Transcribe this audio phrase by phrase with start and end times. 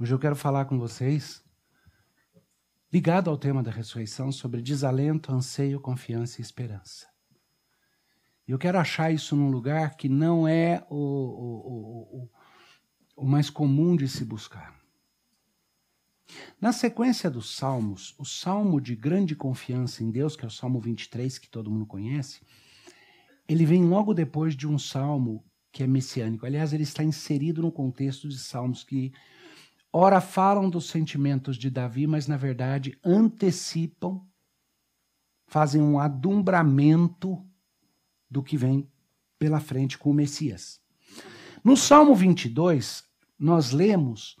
[0.00, 1.44] Hoje eu quero falar com vocês,
[2.90, 7.06] ligado ao tema da ressurreição, sobre desalento, anseio, confiança e esperança.
[8.48, 12.30] E eu quero achar isso num lugar que não é o, o, o,
[13.14, 14.74] o mais comum de se buscar.
[16.58, 20.80] Na sequência dos salmos, o salmo de grande confiança em Deus, que é o Salmo
[20.80, 22.40] 23, que todo mundo conhece,
[23.46, 26.46] ele vem logo depois de um salmo que é messiânico.
[26.46, 29.12] Aliás, ele está inserido no contexto de salmos que
[29.92, 34.24] ora falam dos sentimentos de Davi, mas na verdade antecipam,
[35.46, 37.44] fazem um adumbramento
[38.30, 38.88] do que vem
[39.38, 40.80] pela frente com o Messias.
[41.64, 43.04] No Salmo 22,
[43.38, 44.36] nós lemos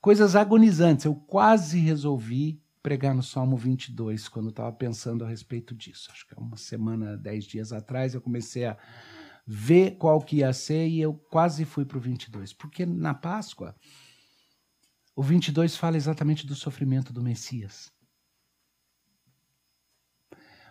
[0.00, 1.04] coisas agonizantes.
[1.04, 6.08] Eu quase resolvi pregar no Salmo 22 quando estava pensando a respeito disso.
[6.10, 8.76] Acho que uma semana, dez dias atrás, eu comecei a
[9.46, 12.52] ver qual que ia ser e eu quase fui para o 22.
[12.52, 13.74] Porque na Páscoa,
[15.18, 17.90] o 22 fala exatamente do sofrimento do Messias.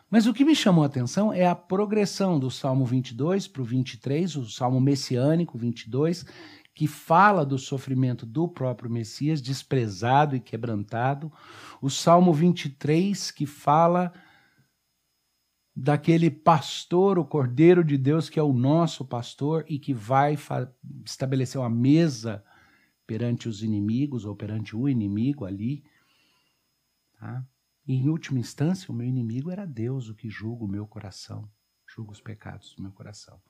[0.09, 3.66] Mas o que me chamou a atenção é a progressão do Salmo 22 para o
[3.66, 6.26] 23, o Salmo messiânico 22,
[6.73, 11.30] que fala do sofrimento do próprio Messias, desprezado e quebrantado.
[11.82, 14.14] O Salmo 23, que fala
[15.76, 20.38] daquele pastor, o Cordeiro de Deus, que é o nosso pastor e que vai
[21.04, 22.45] estabelecer uma mesa
[23.08, 25.83] perante os inimigos ou perante o inimigo ali.
[27.17, 27.47] Tá?
[27.88, 31.49] E, em última instância, o meu inimigo era Deus, o que julga o meu coração,
[31.88, 33.41] julga os pecados do meu coração.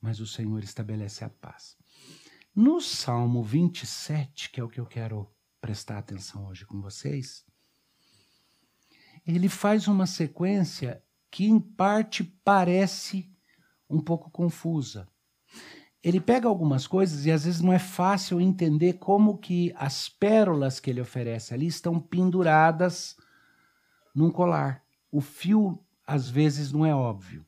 [0.00, 1.76] Mas o Senhor estabelece a paz.
[2.54, 5.28] No Salmo 27, que é o que eu quero
[5.60, 7.44] prestar atenção hoje com vocês,
[9.26, 13.30] ele faz uma sequência que, em parte, parece
[13.88, 15.08] um pouco confusa.
[16.02, 20.80] Ele pega algumas coisas e às vezes não é fácil entender como que as pérolas
[20.80, 23.16] que ele oferece ali estão penduradas
[24.14, 24.82] num colar.
[25.12, 27.44] O fio, às vezes, não é óbvio.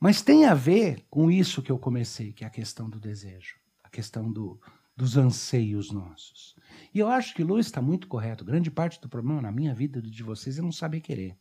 [0.00, 3.56] Mas tem a ver com isso que eu comecei, que é a questão do desejo,
[3.82, 4.60] a questão do,
[4.96, 6.56] dos anseios nossos.
[6.92, 8.44] E eu acho que Luiz está muito correto.
[8.44, 11.36] Grande parte do problema na minha vida de vocês é não saber querer,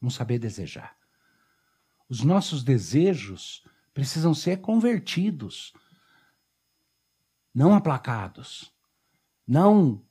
[0.00, 0.96] não saber desejar.
[2.08, 3.64] Os nossos desejos
[3.98, 5.72] precisam ser convertidos,
[7.52, 8.72] não aplacados,
[9.44, 10.06] não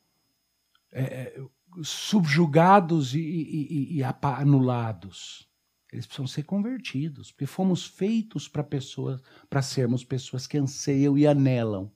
[0.91, 1.39] é,
[1.81, 5.49] subjugados e, e, e anulados.
[5.89, 11.25] Eles precisam ser convertidos, porque fomos feitos para pessoas, para sermos pessoas que anseiam e
[11.25, 11.89] anelam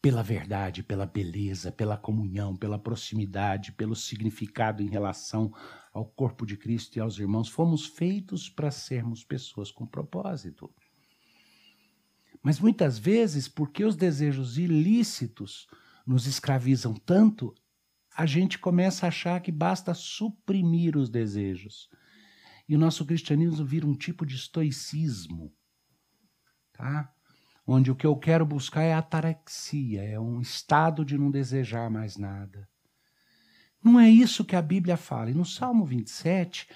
[0.00, 5.52] pela verdade, pela beleza, pela comunhão, pela proximidade, pelo significado em relação
[5.98, 7.48] ao corpo de Cristo e aos irmãos.
[7.48, 10.72] Fomos feitos para sermos pessoas com propósito.
[12.42, 15.66] Mas muitas vezes, porque os desejos ilícitos
[16.06, 17.54] nos escravizam tanto,
[18.16, 21.90] a gente começa a achar que basta suprimir os desejos.
[22.68, 25.52] E o nosso cristianismo vira um tipo de estoicismo,
[26.72, 27.12] tá?
[27.66, 32.16] Onde o que eu quero buscar é ataraxia, é um estado de não desejar mais
[32.16, 32.68] nada.
[33.82, 35.30] Não é isso que a Bíblia fala.
[35.30, 36.68] E no Salmo 27,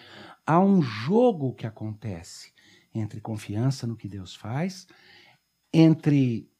[0.46, 2.52] há um jogo que acontece
[2.94, 4.86] entre confiança no que Deus faz,
[5.72, 6.50] entre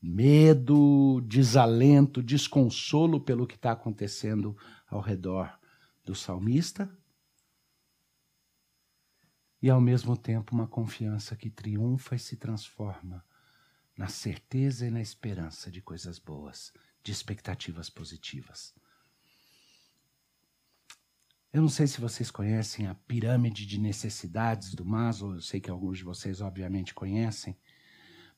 [0.00, 4.56] medo, desalento, desconsolo pelo que está acontecendo
[4.88, 5.58] ao redor
[6.04, 6.90] do salmista,
[9.62, 13.24] e ao mesmo tempo uma confiança que triunfa e se transforma
[13.96, 18.74] na certeza e na esperança de coisas boas, de expectativas positivas.
[21.52, 25.70] Eu não sei se vocês conhecem a pirâmide de necessidades do Maslow, eu sei que
[25.70, 27.56] alguns de vocês obviamente conhecem.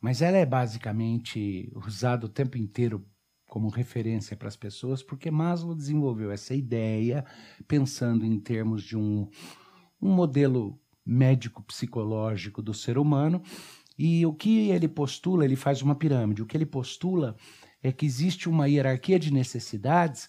[0.01, 3.07] Mas ela é basicamente usada o tempo inteiro
[3.47, 7.25] como referência para as pessoas, porque Maslow desenvolveu essa ideia
[7.69, 9.31] pensando em termos de um,
[10.03, 13.41] um modelo médico-psicológico do ser humano.
[13.97, 16.43] E o que ele postula, ele faz uma pirâmide.
[16.43, 17.37] O que ele postula
[17.85, 20.27] é que existe uma hierarquia de necessidades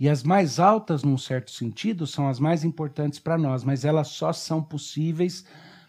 [0.00, 4.08] e as mais altas, num certo sentido, são as mais importantes para nós, mas elas
[4.08, 5.44] só são possíveis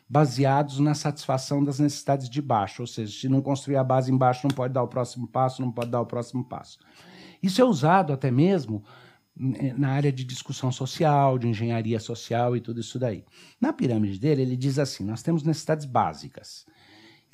[0.09, 4.45] baseados na satisfação das necessidades de baixo, ou seja, se não construir a base embaixo,
[4.45, 6.77] não pode dar o próximo passo, não pode dar o próximo passo.
[7.41, 8.83] Isso é usado até mesmo
[9.39, 13.23] eh, na área de discussão social, de engenharia social e tudo isso daí.
[13.59, 16.65] Na pirâmide dele, ele diz assim: nós temos necessidades básicas.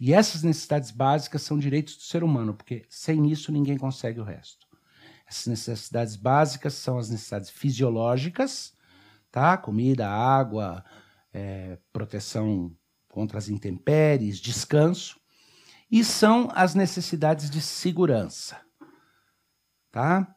[0.02, 4.24] E essas necessidades básicas são direitos do ser humano, porque sem isso ninguém consegue o
[4.24, 4.66] resto.
[5.28, 8.74] Essas necessidades básicas são as necessidades fisiológicas,
[9.32, 9.56] tá?
[9.56, 10.84] Comida, água,
[11.32, 12.76] é, proteção
[13.08, 15.22] contra as intempéries, descanso.
[15.90, 18.60] e são as necessidades de segurança.
[19.92, 20.36] Tá?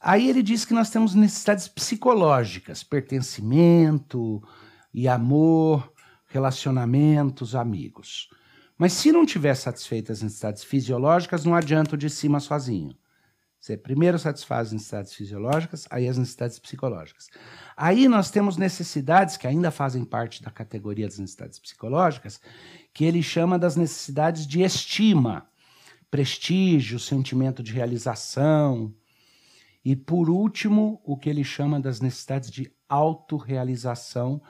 [0.00, 4.40] Aí ele diz que nós temos necessidades psicológicas, pertencimento
[4.94, 5.92] e amor,
[6.28, 8.30] relacionamentos, amigos.
[8.78, 12.96] Mas se não tiver satisfeitas as necessidades fisiológicas, não adianta o de cima sozinho.
[13.60, 17.28] Você primeiro satisfaz as necessidades fisiológicas, aí as necessidades psicológicas.
[17.76, 22.40] Aí nós temos necessidades que ainda fazem parte da categoria das necessidades psicológicas,
[22.94, 25.48] que ele chama das necessidades de estima,
[26.08, 28.94] prestígio, sentimento de realização.
[29.84, 34.40] E por último, o que ele chama das necessidades de autorrealização,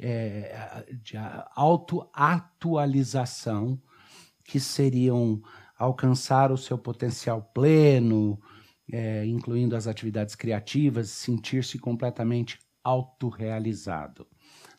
[0.00, 1.16] é, de
[1.54, 3.78] autoatualização,
[4.44, 5.42] que seriam
[5.78, 8.40] alcançar o seu potencial pleno,
[8.92, 14.26] é, incluindo as atividades criativas, sentir-se completamente autorrealizado.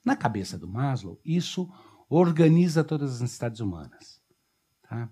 [0.03, 1.71] Na cabeça do Maslow, isso
[2.09, 4.19] organiza todas as necessidades humanas.
[4.81, 5.07] Tá?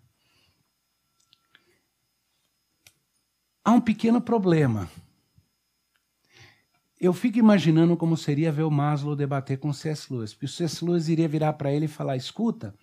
[3.64, 4.90] Há um pequeno problema.
[7.00, 10.12] Eu fico imaginando como seria ver o Maslow debater com o C.S.
[10.12, 10.84] Lewis, porque o C.S.
[10.84, 12.76] Lewis iria virar para ele e falar: escuta,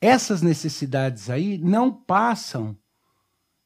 [0.00, 2.76] essas necessidades aí não passam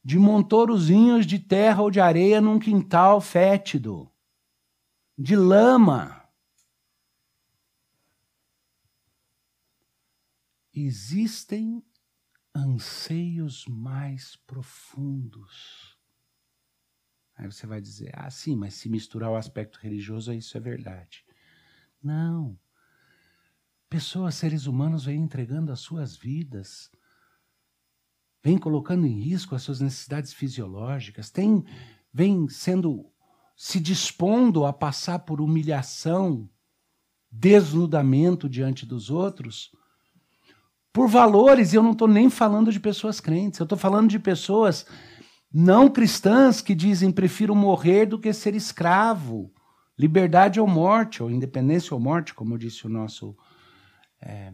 [0.04, 4.08] de montourozinhos de terra ou de areia num quintal fétido,
[5.18, 6.22] de lama.
[10.72, 11.82] Existem
[12.54, 15.95] anseios mais profundos.
[17.36, 21.24] Aí você vai dizer, ah, sim, mas se misturar o aspecto religioso, isso é verdade.
[22.02, 22.58] Não.
[23.90, 26.90] Pessoas, seres humanos, vêm entregando as suas vidas,
[28.42, 31.62] vêm colocando em risco as suas necessidades fisiológicas, tem,
[32.12, 33.12] vêm sendo,
[33.54, 36.48] se dispondo a passar por humilhação,
[37.30, 39.70] desnudamento diante dos outros,
[40.92, 44.18] por valores, e eu não estou nem falando de pessoas crentes, eu estou falando de
[44.18, 44.86] pessoas
[45.58, 49.50] não cristãs que dizem prefiro morrer do que ser escravo,
[49.98, 53.34] liberdade ou morte, ou independência ou morte, como disse o nosso
[54.20, 54.52] é...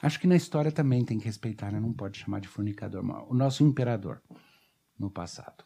[0.00, 1.80] Acho que na história também tem que respeitar, né?
[1.80, 3.04] não pode chamar de fornicador.
[3.28, 4.22] O nosso imperador
[4.96, 5.64] no passado.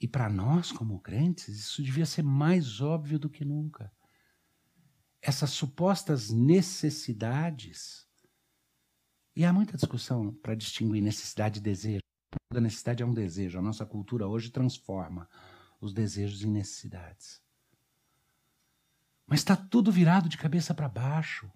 [0.00, 3.92] E para nós, como crentes, isso devia ser mais óbvio do que nunca.
[5.20, 8.03] Essas supostas necessidades.
[9.36, 12.00] E há muita discussão para distinguir necessidade e desejo.
[12.52, 13.58] A necessidade é um desejo.
[13.58, 15.28] A nossa cultura hoje transforma
[15.80, 17.42] os desejos e necessidades.
[19.26, 21.50] Mas está tudo virado de cabeça para baixo.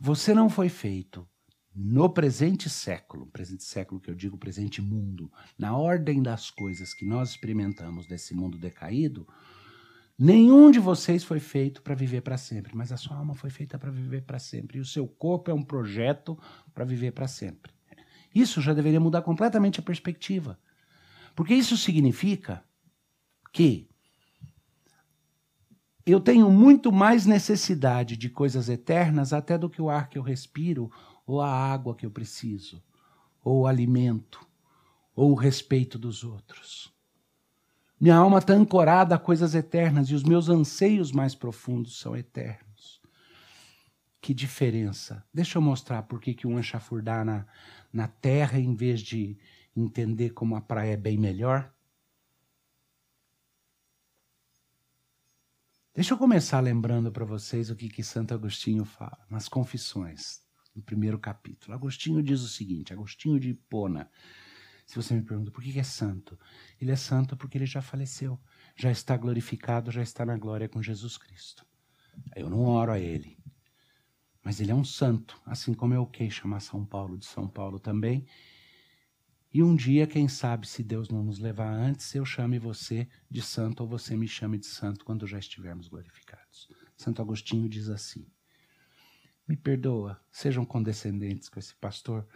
[0.00, 1.28] Você não foi feito
[1.74, 7.04] no presente século, presente século que eu digo presente mundo, na ordem das coisas que
[7.04, 9.28] nós experimentamos desse mundo decaído,
[10.18, 13.78] nenhum de vocês foi feito para viver para sempre, mas a sua alma foi feita
[13.78, 16.38] para viver para sempre e o seu corpo é um projeto
[16.74, 17.72] para viver para sempre.
[18.34, 20.58] Isso já deveria mudar completamente a perspectiva.
[21.34, 22.64] Porque isso significa
[23.52, 23.88] que
[26.04, 30.22] eu tenho muito mais necessidade de coisas eternas até do que o ar que eu
[30.22, 30.90] respiro,
[31.26, 32.82] ou a água que eu preciso,
[33.44, 34.44] ou o alimento,
[35.14, 36.92] ou o respeito dos outros.
[38.00, 43.00] Minha alma está ancorada a coisas eternas e os meus anseios mais profundos são eternos.
[44.20, 45.24] Que diferença!
[45.34, 47.46] Deixa eu mostrar por que, um é chafurdar na,
[47.92, 49.36] na terra em vez de
[49.74, 51.72] entender como a praia é bem melhor?
[55.92, 60.40] Deixa eu começar lembrando para vocês o que, que Santo Agostinho fala nas Confissões,
[60.72, 61.74] no primeiro capítulo.
[61.74, 64.08] Agostinho diz o seguinte: Agostinho de Hipona.
[64.88, 66.38] Se você me pergunta por que, que é santo,
[66.80, 68.40] ele é santo porque ele já faleceu,
[68.74, 71.66] já está glorificado, já está na glória com Jesus Cristo.
[72.34, 73.38] Eu não oro a ele,
[74.42, 77.78] mas ele é um santo, assim como é ok chamar São Paulo de São Paulo
[77.78, 78.26] também,
[79.52, 83.42] e um dia, quem sabe, se Deus não nos levar antes, eu chame você de
[83.42, 86.66] santo ou você me chame de santo quando já estivermos glorificados.
[86.96, 88.26] Santo Agostinho diz assim:
[89.46, 92.26] Me perdoa, sejam condescendentes com esse pastor,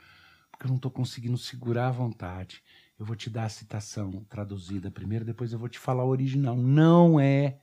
[0.63, 2.63] porque eu não estou conseguindo segurar a vontade.
[2.97, 6.57] Eu vou te dar a citação traduzida primeiro, depois eu vou te falar o original.
[6.57, 7.59] Não é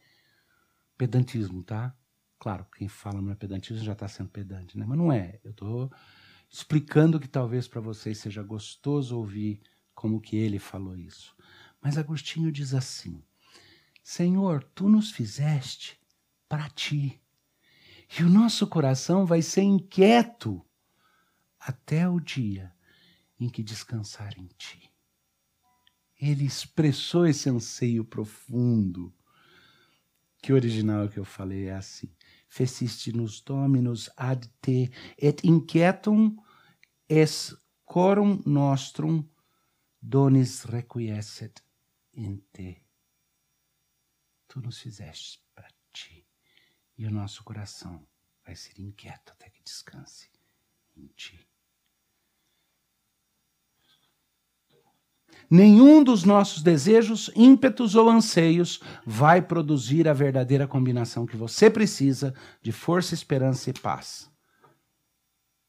[0.97, 1.95] pedantismo, tá?
[2.37, 4.85] Claro, quem fala não é pedantismo já está sendo pedante, né?
[4.85, 5.39] Mas não é.
[5.45, 5.89] Eu estou
[6.49, 9.61] explicando que talvez para vocês seja gostoso ouvir
[9.95, 11.33] como que ele falou isso.
[11.81, 13.23] Mas Agostinho diz assim:
[14.03, 15.97] Senhor, tu nos fizeste
[16.49, 17.21] para ti.
[18.19, 20.61] E o nosso coração vai ser inquieto
[21.57, 22.77] até o dia
[23.39, 24.91] em que descansar em ti.
[26.19, 29.13] Ele expressou esse anseio profundo.
[30.41, 32.13] Que original que eu falei é assim.
[32.49, 36.35] Feciste nos dominus ad te et inquietum
[37.07, 37.55] es
[37.85, 39.23] corum nostrum
[40.01, 41.63] donis requiescet
[42.13, 42.83] in te.
[44.47, 46.25] Tu nos fizeste para ti.
[46.97, 48.05] E o nosso coração
[48.43, 50.29] vai ser inquieto até que descanse
[50.95, 51.48] em ti.
[55.49, 62.35] Nenhum dos nossos desejos, ímpetos ou anseios vai produzir a verdadeira combinação que você precisa
[62.61, 64.29] de força, esperança e paz.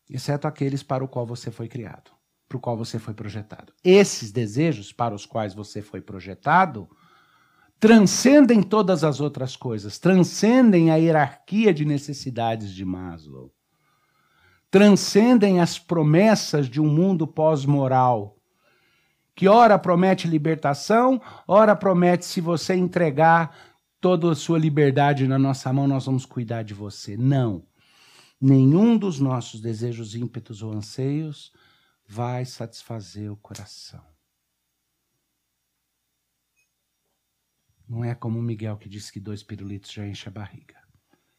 [0.09, 2.11] Exceto aqueles para o qual você foi criado,
[2.47, 3.73] para o qual você foi projetado.
[3.83, 6.89] Esses desejos para os quais você foi projetado
[7.79, 13.51] transcendem todas as outras coisas, transcendem a hierarquia de necessidades de Maslow,
[14.71, 18.37] transcendem as promessas de um mundo pós-moral
[19.41, 21.19] que ora promete libertação,
[21.49, 23.57] ora promete se você entregar
[23.99, 27.17] toda a sua liberdade na nossa mão, nós vamos cuidar de você.
[27.17, 27.67] Não.
[28.39, 31.55] Nenhum dos nossos desejos, ímpetos ou anseios
[32.07, 34.05] vai satisfazer o coração.
[37.89, 40.77] Não é como o Miguel que disse que dois pirulitos já enche a barriga.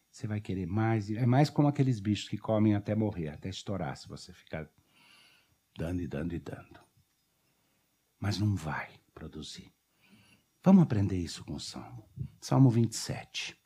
[0.09, 1.07] Você vai querer mais.
[1.11, 4.67] É mais como aqueles bichos que comem até morrer, até estourar, se você ficar
[5.77, 6.90] dando e dando e dando
[8.21, 9.73] mas não vai produzir.
[10.63, 12.05] Vamos aprender isso com o Salmo.
[12.39, 13.57] Salmo 27.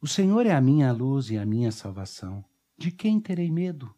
[0.00, 2.42] O Senhor é a minha luz e a minha salvação.
[2.78, 3.94] De quem terei medo?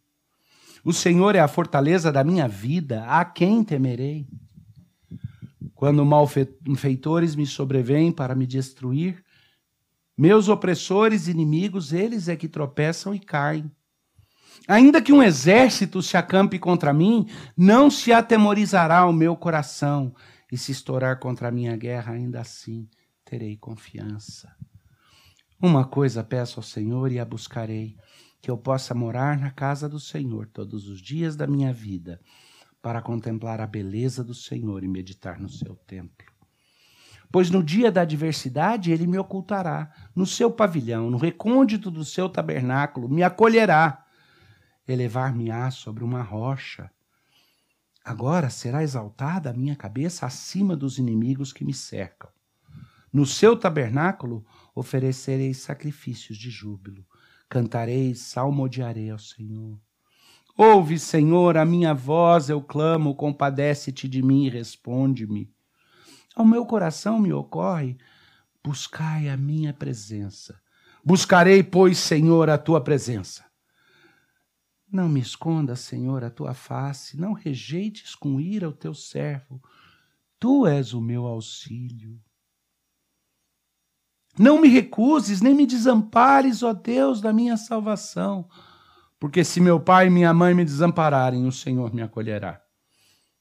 [0.84, 3.06] O Senhor é a fortaleza da minha vida.
[3.06, 4.26] A quem temerei?
[5.74, 9.24] Quando malfeitores me sobrevêm para me destruir,
[10.16, 13.70] meus opressores e inimigos, eles é que tropeçam e caem.
[14.66, 20.14] Ainda que um exército se acampe contra mim, não se atemorizará o meu coração,
[20.50, 22.88] e se estourar contra a minha guerra, ainda assim
[23.24, 24.54] terei confiança.
[25.60, 27.96] Uma coisa peço ao Senhor e a buscarei,
[28.40, 32.20] que eu possa morar na casa do Senhor todos os dias da minha vida,
[32.80, 36.26] para contemplar a beleza do Senhor e meditar no seu templo.
[37.32, 42.28] Pois no dia da adversidade ele me ocultará, no seu pavilhão, no recôndito do seu
[42.28, 44.03] tabernáculo, me acolherá
[44.86, 46.90] elevar-me-á sobre uma rocha.
[48.04, 52.30] Agora será exaltada a minha cabeça acima dos inimigos que me cercam.
[53.12, 57.06] No seu tabernáculo oferecerei sacrifícios de júbilo,
[57.48, 59.80] cantarei, salmodiarei ao Senhor.
[60.56, 65.50] Ouve, Senhor, a minha voz, eu clamo, compadece-te de mim e responde-me.
[66.34, 67.96] Ao meu coração me ocorre,
[68.62, 70.60] buscai a minha presença.
[71.04, 73.44] Buscarei, pois, Senhor, a tua presença.
[74.94, 79.60] Não me esconda, Senhor, a tua face, não rejeites com ira o teu servo.
[80.38, 82.22] Tu és o meu auxílio.
[84.38, 88.48] Não me recuses, nem me desampares, ó Deus, da minha salvação.
[89.18, 92.62] Porque se meu pai e minha mãe me desampararem, o Senhor me acolherá.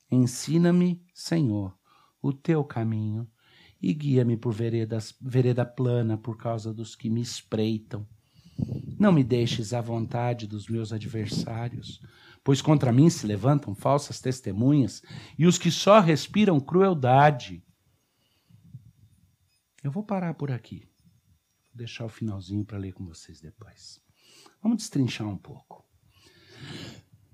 [0.10, 1.78] Ensina-me, Senhor,
[2.20, 3.30] o teu caminho
[3.80, 4.56] e guia-me por
[5.22, 8.08] vereda plana por causa dos que me espreitam.
[9.04, 12.02] Não me deixes à vontade dos meus adversários,
[12.42, 15.04] pois contra mim se levantam falsas testemunhas
[15.38, 17.62] e os que só respiram crueldade.
[19.84, 20.88] Eu vou parar por aqui.
[21.68, 24.02] Vou deixar o finalzinho para ler com vocês depois.
[24.62, 25.86] Vamos destrinchar um pouco.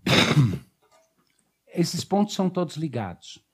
[1.71, 3.47] Esses pontos são todos ligados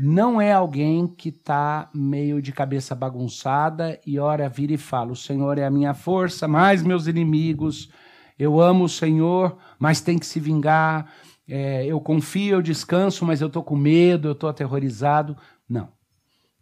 [0.00, 5.16] não é alguém que está meio de cabeça bagunçada e ora vira e fala: O
[5.16, 7.90] Senhor é a minha força, mais meus inimigos.
[8.38, 11.12] Eu amo o Senhor, mas tem que se vingar.
[11.48, 15.36] É, eu confio, eu descanso, mas eu estou com medo, eu estou aterrorizado.
[15.68, 15.90] Não.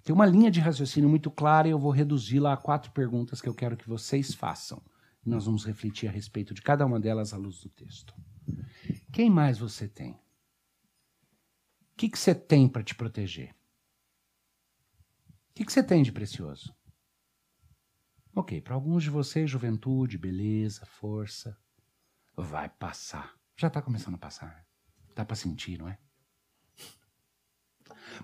[0.03, 3.49] Tem uma linha de raciocínio muito clara e eu vou reduzi-la a quatro perguntas que
[3.49, 4.81] eu quero que vocês façam.
[5.25, 8.15] Nós vamos refletir a respeito de cada uma delas à luz do texto.
[9.13, 10.17] Quem mais você tem?
[11.97, 13.57] O que, você tem para te proteger?
[15.49, 16.77] O que, você tem de precioso?
[18.35, 21.59] Ok, para alguns de vocês, juventude, beleza, força,
[22.37, 23.35] vai passar.
[23.57, 24.69] Já está começando a passar.
[25.15, 25.99] Dá para sentir, não é?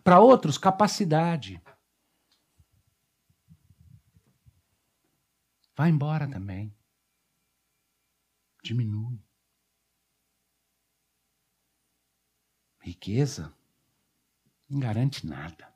[0.05, 1.59] Para outros, capacidade.
[5.75, 6.76] Vai embora também.
[8.62, 9.19] Diminui.
[12.81, 13.57] Riqueza
[14.73, 15.69] não garante nada.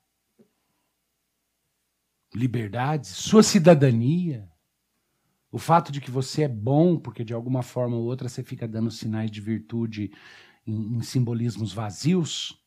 [2.35, 4.51] Liberdade, sua cidadania,
[5.53, 8.67] o fato de que você é bom, porque de alguma forma ou outra você fica
[8.67, 10.13] dando sinais de virtude
[10.67, 12.59] em, em simbolismos vazios.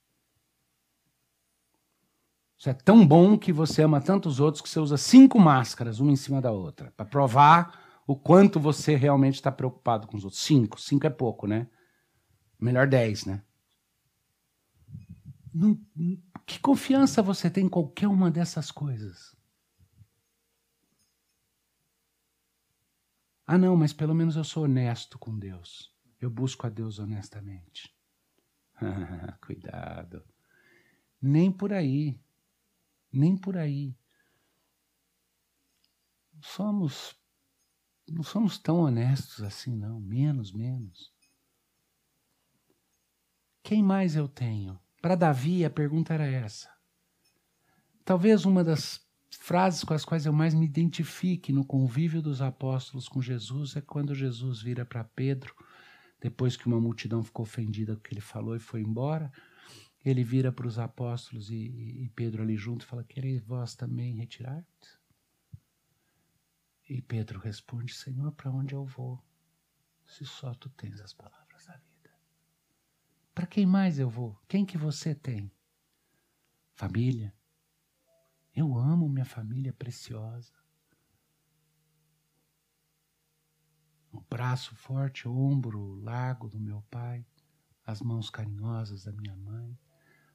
[2.57, 6.11] Você é tão bom que você ama tantos outros que você usa cinco máscaras, uma
[6.11, 10.41] em cima da outra, para provar o quanto você realmente está preocupado com os outros.
[10.41, 10.79] Cinco.
[10.79, 11.67] Cinco é pouco, né?
[12.59, 13.43] Melhor dez, né?
[15.53, 15.79] Não,
[16.45, 19.35] que confiança você tem em qualquer uma dessas coisas?
[23.45, 25.91] Ah, não, mas pelo menos eu sou honesto com Deus.
[26.21, 27.95] Eu busco a Deus honestamente.
[29.41, 30.23] Cuidado.
[31.21, 32.19] Nem por aí.
[33.11, 33.97] Nem por aí.
[36.41, 37.19] Somos
[38.07, 39.99] não somos tão honestos assim, não.
[39.99, 41.13] Menos, menos.
[43.63, 44.79] Quem mais eu tenho?
[45.01, 46.69] Para Davi, a pergunta era essa.
[48.03, 48.99] Talvez uma das
[49.31, 53.81] frases com as quais eu mais me identifique no convívio dos apóstolos com Jesus é
[53.81, 55.55] quando Jesus vira para Pedro,
[56.19, 59.31] depois que uma multidão ficou ofendida com o que ele falou e foi embora.
[60.03, 64.15] Ele vira para os apóstolos e, e, Pedro ali junto e fala: Quereis vós também
[64.15, 64.99] retirar-te?
[66.89, 69.21] E Pedro responde: Senhor, para onde eu vou?
[70.07, 71.48] Se só tu tens as palavras.
[73.39, 74.37] Para quem mais eu vou?
[74.49, 75.49] Quem que você tem?
[76.73, 77.33] Família.
[78.53, 80.51] Eu amo minha família preciosa.
[84.11, 87.25] O braço forte, o ombro largo do meu pai,
[87.85, 89.79] as mãos carinhosas da minha mãe,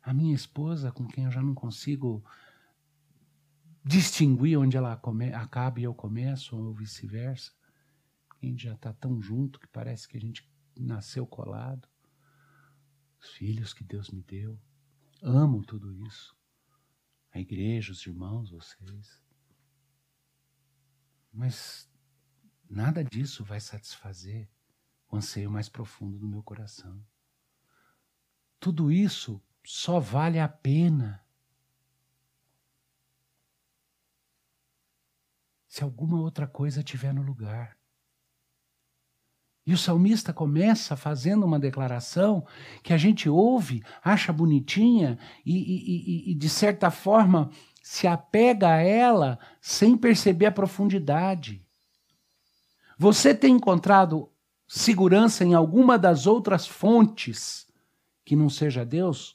[0.02, 2.24] a minha esposa com quem eu já não consigo
[3.84, 7.52] distinguir onde ela come, acaba e eu começo, ou vice-versa.
[8.30, 11.86] A gente já está tão junto que parece que a gente nasceu colado.
[13.24, 14.60] Os filhos que Deus me deu.
[15.22, 16.36] Amo tudo isso.
[17.32, 19.22] A igreja, os irmãos, vocês.
[21.32, 21.90] Mas
[22.68, 24.46] nada disso vai satisfazer
[25.10, 27.02] o anseio mais profundo do meu coração.
[28.60, 31.26] Tudo isso só vale a pena
[35.66, 37.78] se alguma outra coisa tiver no lugar.
[39.66, 42.46] E o salmista começa fazendo uma declaração
[42.82, 47.50] que a gente ouve, acha bonitinha e, e, e, e, de certa forma,
[47.82, 51.64] se apega a ela sem perceber a profundidade.
[52.98, 54.30] Você tem encontrado
[54.68, 57.66] segurança em alguma das outras fontes
[58.24, 59.34] que não seja Deus?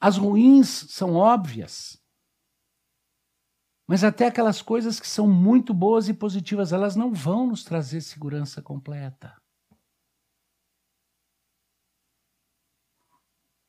[0.00, 1.98] As ruins são óbvias.
[3.86, 8.00] Mas até aquelas coisas que são muito boas e positivas, elas não vão nos trazer
[8.00, 9.40] segurança completa.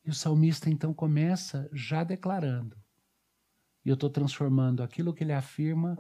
[0.04, 2.78] E o salmista então começa já declarando.
[3.86, 5.98] E eu estou transformando aquilo que ele afirma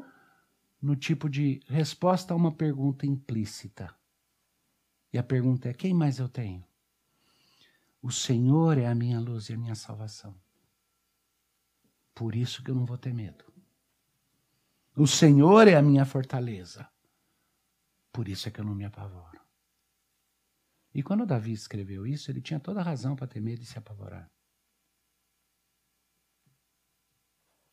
[0.81, 3.93] no tipo de resposta a uma pergunta implícita.
[5.11, 6.65] E a pergunta é: quem mais eu tenho?
[8.01, 10.35] O Senhor é a minha luz e a minha salvação.
[12.15, 13.45] Por isso que eu não vou ter medo.
[14.99, 16.91] O Senhor é a minha fortaleza.
[18.11, 19.39] Por isso é que eu não me apavoro.
[20.91, 24.27] E quando Davi escreveu isso, ele tinha toda razão para ter medo e se apavorar.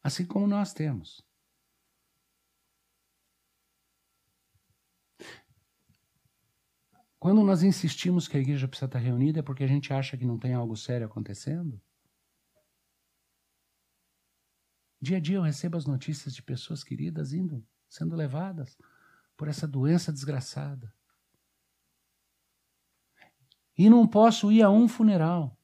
[0.03, 1.27] Assim como nós temos.
[7.19, 10.27] Quando nós insistimos que a igreja precisa estar reunida é porque a gente acha que
[10.27, 11.81] não tem algo sério acontecendo?
[15.05, 18.75] Dia a dia eu recebo as notícias de pessoas queridas indo, sendo levadas
[19.37, 20.91] por essa doença desgraçada.
[23.77, 25.59] E não posso ir a um funeral.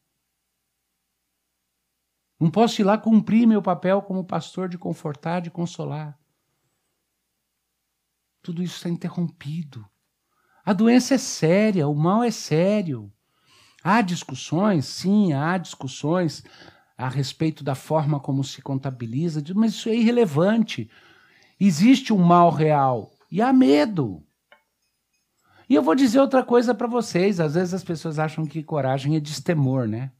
[2.38, 6.20] Não posso ir lá cumprir meu papel como pastor de confortar, de consolar.
[8.42, 9.88] Tudo isso está interrompido.
[10.62, 13.10] A doença é séria, o mal é sério.
[13.82, 16.44] Há discussões, sim, há discussões
[17.00, 20.90] a respeito da forma como se contabiliza, mas isso é irrelevante.
[21.58, 24.22] Existe um mal real e há medo.
[25.68, 29.16] E eu vou dizer outra coisa para vocês: às vezes as pessoas acham que coragem
[29.16, 30.10] é destemor, né?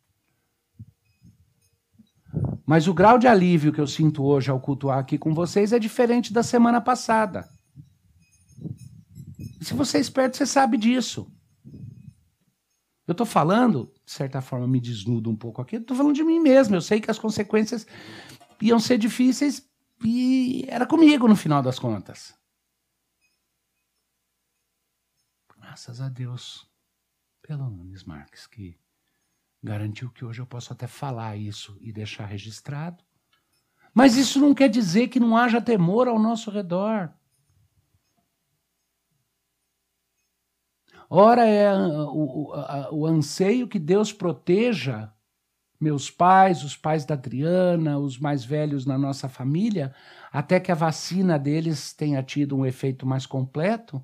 [2.65, 5.79] Mas o grau de alívio que eu sinto hoje ao cultuar aqui com vocês é
[5.79, 7.49] diferente da semana passada.
[9.61, 11.31] Se você é esperto, você sabe disso.
[13.11, 16.39] Eu estou falando, de certa forma, me desnudo um pouco aqui, estou falando de mim
[16.39, 16.77] mesmo.
[16.77, 17.85] Eu sei que as consequências
[18.63, 19.69] iam ser difíceis
[20.05, 22.33] e era comigo no final das contas.
[25.59, 26.71] Graças a Deus
[27.43, 28.79] pelo Nunes Marques, que
[29.61, 33.03] garantiu que hoje eu posso até falar isso e deixar registrado.
[33.93, 37.13] Mas isso não quer dizer que não haja temor ao nosso redor.
[41.13, 45.13] Ora é o, o, o anseio que Deus proteja
[45.81, 49.93] meus pais, os pais da Adriana, os mais velhos na nossa família,
[50.31, 54.01] até que a vacina deles tenha tido um efeito mais completo.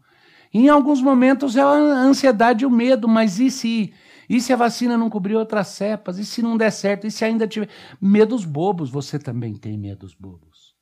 [0.53, 3.95] Em alguns momentos é a ansiedade e o medo, mas e se?
[4.29, 6.19] E se a vacina não cobrir outras cepas?
[6.19, 7.07] E se não der certo?
[7.07, 7.69] E se ainda tiver.
[8.01, 10.75] Medos bobos, você também tem medos bobos.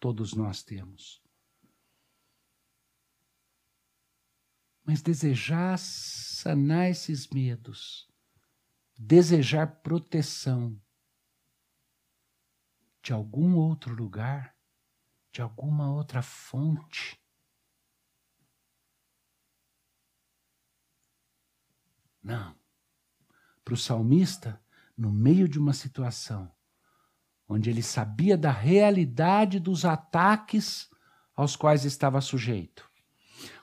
[0.00, 1.23] Todos nós temos.
[4.84, 8.08] Mas desejar sanar esses medos
[8.96, 10.80] desejar proteção
[13.02, 14.56] de algum outro lugar,
[15.30, 17.20] de alguma outra fonte.
[22.22, 22.56] Não.
[23.62, 24.62] Para o salmista,
[24.96, 26.54] no meio de uma situação
[27.46, 30.88] onde ele sabia da realidade dos ataques
[31.34, 32.90] aos quais estava sujeito,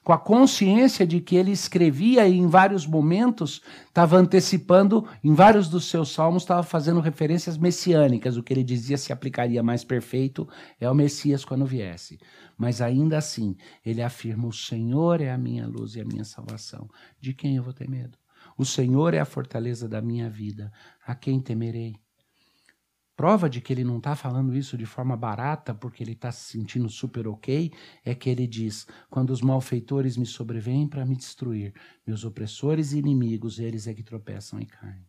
[0.03, 5.69] com a consciência de que ele escrevia e em vários momentos estava antecipando, em vários
[5.69, 8.35] dos seus salmos, estava fazendo referências messiânicas.
[8.35, 10.47] O que ele dizia se aplicaria mais perfeito
[10.79, 12.19] é o Messias quando viesse.
[12.57, 16.89] Mas ainda assim, ele afirma: O Senhor é a minha luz e a minha salvação.
[17.19, 18.17] De quem eu vou ter medo?
[18.57, 20.71] O Senhor é a fortaleza da minha vida.
[21.05, 21.95] A quem temerei?
[23.21, 26.53] Prova de que ele não está falando isso de forma barata porque ele está se
[26.53, 27.71] sentindo super ok
[28.03, 31.71] é que ele diz: quando os malfeitores me sobrevêm para me destruir,
[32.03, 35.05] meus opressores e inimigos, eles é que tropeçam e caem.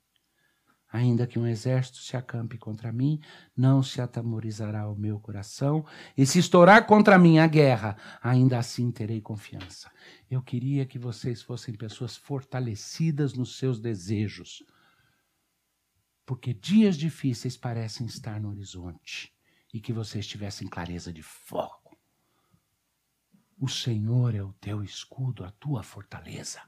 [0.93, 3.19] Ainda que um exército se acampe contra mim,
[3.57, 5.83] não se atemorizará o meu coração,
[6.15, 9.91] e se estourar contra mim a guerra, ainda assim terei confiança.
[10.31, 14.63] Eu queria que vocês fossem pessoas fortalecidas nos seus desejos
[16.33, 19.37] porque dias difíceis parecem estar no horizonte
[19.71, 21.95] e que vocês tivessem clareza de foco.
[23.59, 26.63] O Senhor é o teu escudo, a tua fortaleza.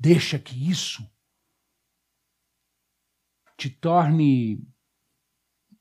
[0.00, 1.06] Deixa que isso
[3.54, 4.66] te torne.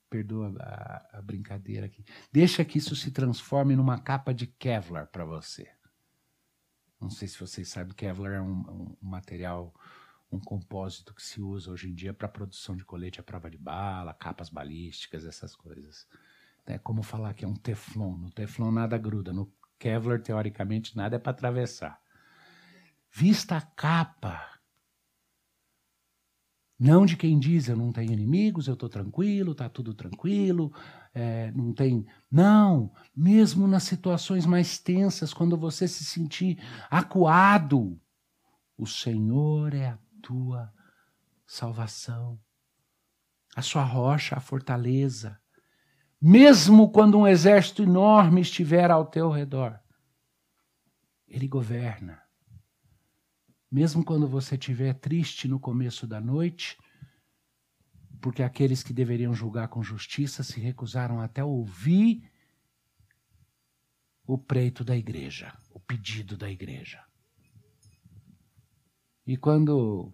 [0.09, 2.03] Perdoa a, a, brincadeira aqui.
[2.29, 5.73] Deixa que isso se transforme numa capa de Kevlar para você.
[6.99, 9.73] Não sei se vocês sabem, Kevlar é um, um material
[10.35, 13.57] um compósito que se usa hoje em dia para produção de colete à prova de
[13.57, 16.07] bala, capas balísticas, essas coisas.
[16.65, 18.17] É como falar que é um teflon.
[18.17, 21.99] No teflon nada gruda, no Kevlar, teoricamente, nada é para atravessar.
[23.11, 24.41] Vista a capa.
[26.77, 30.73] Não de quem diz eu não tenho inimigos, eu estou tranquilo, está tudo tranquilo,
[31.13, 32.05] é, não tem.
[32.29, 37.97] Não, mesmo nas situações mais tensas, quando você se sentir acuado,
[38.77, 40.73] o Senhor é a tua
[41.45, 42.41] salvação,
[43.55, 45.39] a sua rocha, a fortaleza.
[46.19, 49.79] Mesmo quando um exército enorme estiver ao teu redor,
[51.27, 52.19] ele governa.
[53.71, 56.75] Mesmo quando você estiver triste no começo da noite,
[58.19, 62.31] porque aqueles que deveriam julgar com justiça se recusaram até ouvir
[64.25, 67.04] o preito da igreja, o pedido da igreja.
[69.25, 70.13] E quando,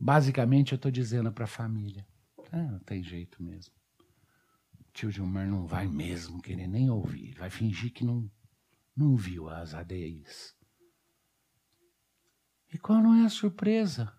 [0.00, 2.06] basicamente, eu estou dizendo para a família:
[2.52, 3.74] ah, não tem jeito mesmo.
[4.78, 8.30] O tio Gilmar não vai mesmo querer nem ouvir, vai fingir que não,
[8.96, 10.54] não viu as ADIs.
[12.72, 14.12] E qual não é a surpresa?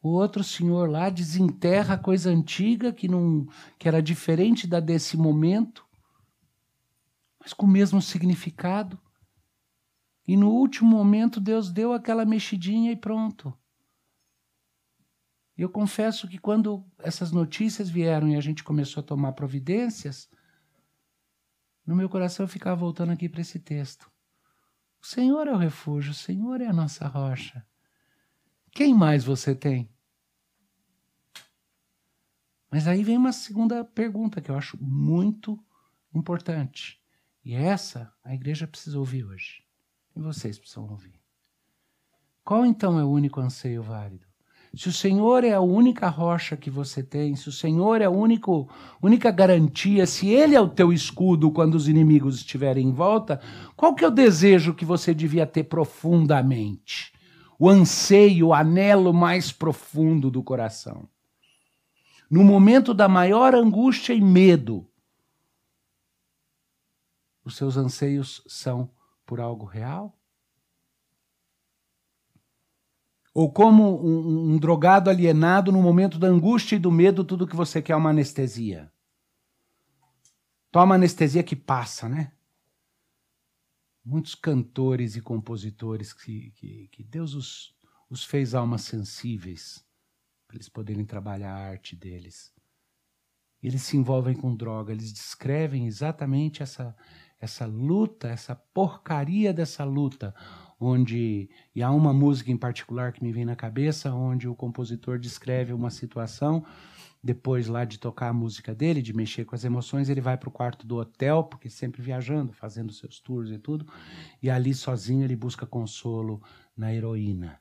[0.00, 5.84] O outro senhor lá desenterra coisa antiga que não que era diferente da desse momento,
[7.40, 9.00] mas com o mesmo significado.
[10.26, 13.56] E no último momento Deus deu aquela mexidinha e pronto.
[15.56, 20.28] Eu confesso que quando essas notícias vieram e a gente começou a tomar providências,
[21.86, 24.10] no meu coração eu ficava voltando aqui para esse texto.
[25.00, 27.64] O Senhor é o refúgio, o Senhor é a nossa rocha.
[28.70, 29.88] Quem mais você tem?
[32.70, 35.58] Mas aí vem uma segunda pergunta que eu acho muito
[36.12, 37.00] importante.
[37.42, 39.65] E essa a igreja precisa ouvir hoje.
[40.16, 41.20] E vocês precisam ouvir.
[42.42, 44.24] Qual então é o único anseio válido?
[44.74, 48.10] Se o Senhor é a única rocha que você tem, se o Senhor é a
[48.10, 48.68] único,
[49.02, 53.40] única garantia, se Ele é o teu escudo quando os inimigos estiverem em volta,
[53.74, 57.12] qual que é o desejo que você devia ter profundamente?
[57.58, 61.08] O anseio, o anelo mais profundo do coração.
[62.30, 64.86] No momento da maior angústia e medo,
[67.44, 68.90] os seus anseios são
[69.26, 70.16] por algo real?
[73.34, 77.54] Ou como um, um, drogado alienado no momento da angústia e do medo, tudo que
[77.54, 78.90] você quer é uma anestesia.
[80.70, 82.32] Toma anestesia que passa, né?
[84.02, 87.76] Muitos cantores e compositores que, que, que Deus os,
[88.08, 89.84] os fez almas sensíveis,
[90.46, 92.54] para eles poderem trabalhar a arte deles.
[93.62, 96.96] Eles se envolvem com droga, eles descrevem exatamente essa,
[97.40, 100.34] essa luta, essa porcaria dessa luta,
[100.78, 105.18] onde e há uma música em particular que me vem na cabeça, onde o compositor
[105.18, 106.64] descreve uma situação
[107.26, 110.48] depois lá de tocar a música dele, de mexer com as emoções, ele vai para
[110.48, 113.84] o quarto do hotel, porque sempre viajando, fazendo seus tours e tudo,
[114.40, 116.40] e ali sozinho ele busca consolo
[116.76, 117.60] na heroína,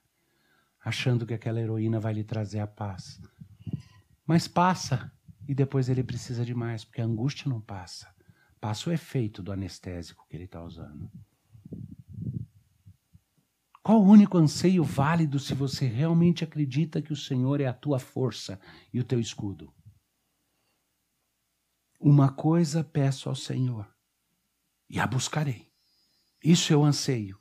[0.84, 3.20] achando que aquela heroína vai lhe trazer a paz.
[4.26, 5.12] Mas passa,
[5.48, 8.15] e depois ele precisa de mais, porque a angústia não passa.
[8.66, 11.08] Passa o efeito do anestésico que ele está usando.
[13.84, 18.00] Qual o único anseio válido se você realmente acredita que o Senhor é a tua
[18.00, 18.60] força
[18.92, 19.72] e o teu escudo?
[22.00, 23.88] Uma coisa peço ao Senhor
[24.90, 25.72] e a buscarei.
[26.44, 27.38] Isso eu anseio.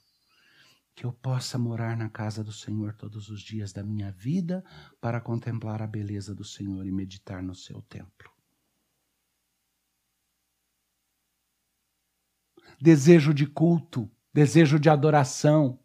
[0.95, 4.63] Que eu possa morar na casa do Senhor todos os dias da minha vida
[5.01, 8.34] para contemplar a beleza do Senhor e meditar no seu templo.
[12.81, 15.79] Desejo de culto, desejo de adoração,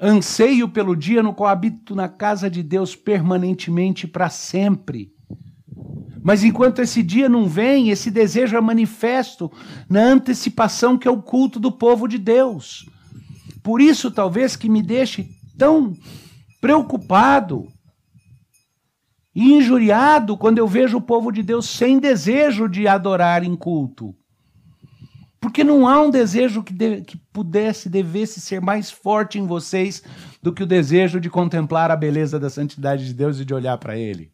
[0.00, 5.12] Anseio pelo dia no qual habito na casa de Deus permanentemente para sempre.
[6.22, 9.50] Mas enquanto esse dia não vem, esse desejo é manifesto
[9.90, 12.88] na antecipação que é o culto do povo de Deus.
[13.60, 15.96] Por isso, talvez, que me deixe tão
[16.60, 17.66] preocupado
[19.34, 24.14] e injuriado quando eu vejo o povo de Deus sem desejo de adorar em culto.
[25.40, 30.02] Porque não há um desejo que, de, que pudesse, devesse ser mais forte em vocês
[30.42, 33.78] do que o desejo de contemplar a beleza da santidade de Deus e de olhar
[33.78, 34.32] para Ele.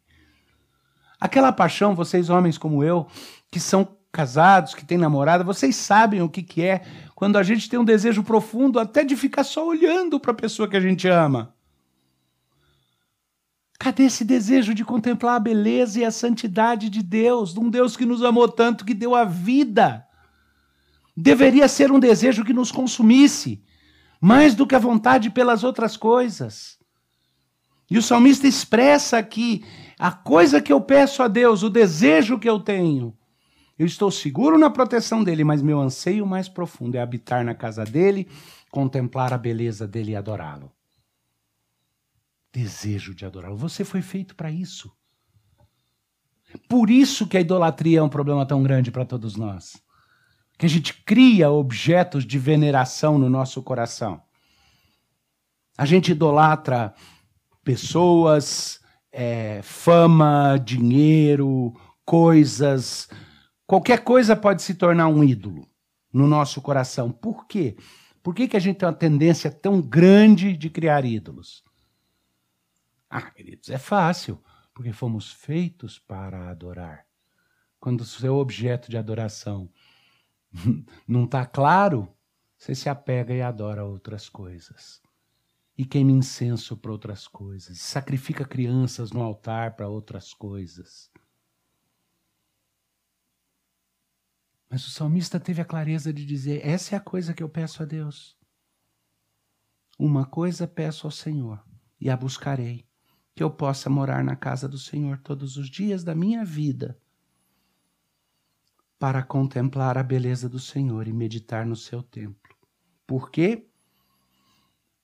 [1.19, 3.07] Aquela paixão, vocês homens como eu,
[3.51, 6.81] que são casados, que têm namorada, vocês sabem o que, que é
[7.13, 10.67] quando a gente tem um desejo profundo até de ficar só olhando para a pessoa
[10.67, 11.53] que a gente ama.
[13.77, 17.97] Cadê esse desejo de contemplar a beleza e a santidade de Deus, de um Deus
[17.97, 20.04] que nos amou tanto que deu a vida?
[21.15, 23.63] Deveria ser um desejo que nos consumisse,
[24.19, 26.77] mais do que a vontade pelas outras coisas.
[27.89, 29.63] E o salmista expressa aqui
[29.97, 33.15] a coisa que eu peço a Deus, o desejo que eu tenho.
[33.77, 37.83] Eu estou seguro na proteção dele, mas meu anseio mais profundo é habitar na casa
[37.85, 38.27] dele,
[38.71, 40.71] contemplar a beleza dele e adorá-lo.
[42.51, 43.57] Desejo de adorá-lo.
[43.57, 44.91] Você foi feito para isso.
[46.69, 49.84] Por isso que a idolatria é um problema tão grande para todos nós
[50.57, 54.21] que a gente cria objetos de veneração no nosso coração.
[55.77, 56.93] A gente idolatra
[57.63, 58.79] pessoas,
[59.11, 61.73] é, fama, dinheiro,
[62.05, 63.09] coisas.
[63.67, 65.67] Qualquer coisa pode se tornar um ídolo
[66.13, 67.11] no nosso coração.
[67.11, 67.75] Por quê?
[68.23, 71.63] Por que, que a gente tem uma tendência tão grande de criar ídolos?
[73.09, 74.41] Ah, queridos, é fácil,
[74.73, 77.05] porque fomos feitos para adorar.
[77.79, 79.69] Quando o seu objeto de adoração
[81.07, 82.13] não está claro,
[82.57, 85.01] você se apega e adora outras coisas.
[85.77, 87.79] E queima incenso para outras coisas.
[87.81, 91.11] Sacrifica crianças no altar para outras coisas.
[94.69, 97.83] Mas o salmista teve a clareza de dizer: essa é a coisa que eu peço
[97.83, 98.37] a Deus.
[99.99, 101.63] Uma coisa peço ao Senhor,
[101.99, 102.85] e a buscarei,
[103.33, 106.99] que eu possa morar na casa do Senhor todos os dias da minha vida
[108.99, 112.55] para contemplar a beleza do Senhor e meditar no seu templo.
[113.05, 113.67] Por quê?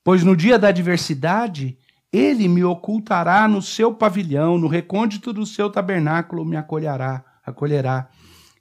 [0.02, 1.78] Pois no dia da adversidade,
[2.12, 8.10] ele me ocultará no seu pavilhão, no recôndito do seu tabernáculo me acolherá, acolherá.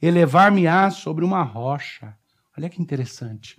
[0.01, 2.17] Elevar-me-á sobre uma rocha.
[2.57, 3.55] Olha que interessante.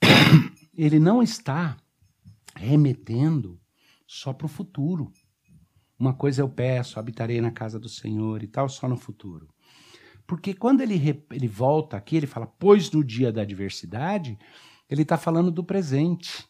[0.76, 1.76] Ele não está
[2.56, 3.60] remetendo
[4.06, 5.12] só para o futuro.
[5.98, 9.48] Uma coisa eu peço, habitarei na casa do Senhor e tal, só no futuro.
[10.26, 14.38] Porque quando ele, ele volta aqui, ele fala, pois no dia da adversidade,
[14.88, 16.46] ele está falando do presente.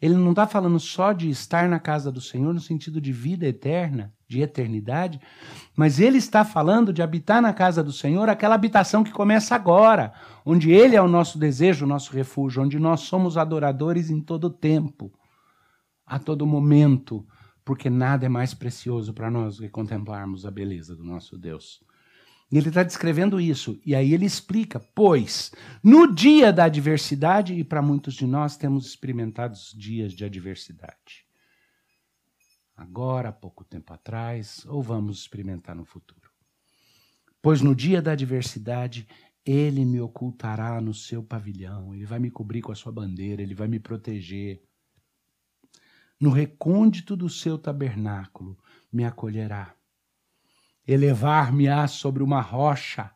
[0.00, 3.46] Ele não está falando só de estar na casa do Senhor no sentido de vida
[3.46, 5.20] eterna, de eternidade,
[5.74, 10.12] mas ele está falando de habitar na casa do Senhor, aquela habitação que começa agora,
[10.44, 14.50] onde Ele é o nosso desejo, o nosso refúgio, onde nós somos adoradores em todo
[14.50, 15.10] tempo,
[16.06, 17.26] a todo momento,
[17.64, 21.82] porque nada é mais precioso para nós que contemplarmos a beleza do nosso Deus.
[22.50, 23.78] E ele está descrevendo isso.
[23.84, 28.86] E aí ele explica: pois no dia da adversidade, e para muitos de nós temos
[28.86, 31.26] experimentado dias de adversidade.
[32.76, 36.30] Agora, há pouco tempo atrás, ou vamos experimentar no futuro.
[37.42, 39.06] Pois no dia da adversidade,
[39.44, 43.54] ele me ocultará no seu pavilhão, ele vai me cobrir com a sua bandeira, ele
[43.54, 44.62] vai me proteger.
[46.20, 48.58] no recôndito do seu tabernáculo
[48.92, 49.77] me acolherá.
[50.90, 53.14] Elevar-me-á sobre uma rocha.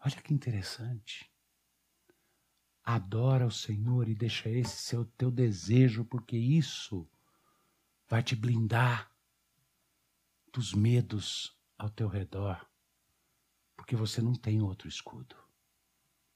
[0.00, 1.32] Olha que interessante.
[2.82, 7.08] Adora o Senhor e deixa esse ser o teu desejo, porque isso
[8.08, 9.12] vai te blindar
[10.52, 12.66] dos medos ao teu redor,
[13.76, 15.36] porque você não tem outro escudo.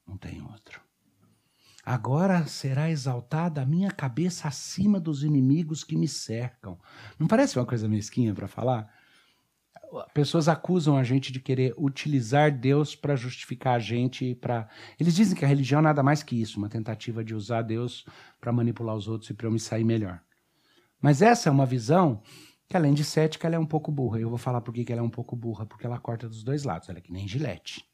[0.05, 0.82] Não tem outro.
[1.85, 6.79] Agora será exaltada a minha cabeça acima dos inimigos que me cercam.
[7.19, 8.89] Não parece uma coisa mesquinha para falar?
[10.13, 14.67] Pessoas acusam a gente de querer utilizar Deus para justificar a gente para.
[14.97, 18.05] Eles dizem que a religião é nada mais que isso, uma tentativa de usar Deus
[18.39, 20.21] para manipular os outros e para eu me sair melhor.
[21.01, 22.23] Mas essa é uma visão
[22.67, 24.19] que, além de cética, ela é um pouco burra.
[24.19, 26.63] Eu vou falar por que ela é um pouco burra, porque ela corta dos dois
[26.63, 26.87] lados.
[26.87, 27.85] Ela é que nem gilete.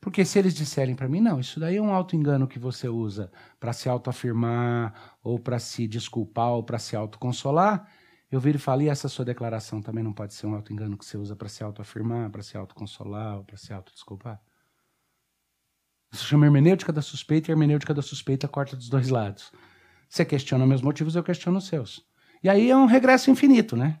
[0.00, 3.32] Porque se eles disserem para mim, não, isso daí é um auto-engano que você usa
[3.58, 7.90] para se autoafirmar, ou para se desculpar, ou para se autoconsolar,
[8.30, 11.04] eu viro e falo, e essa sua declaração também não pode ser um auto-engano que
[11.04, 14.40] você usa para se autoafirmar, para se autoconsolar, ou para se autodesculpar?
[16.12, 19.50] Isso chama hermenêutica da suspeita, e hermenêutica da suspeita corta dos dois lados.
[20.08, 22.06] Você questiona meus motivos, eu questiono os seus.
[22.42, 24.00] E aí é um regresso infinito, né?